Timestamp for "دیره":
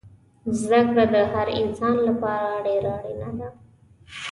2.65-2.91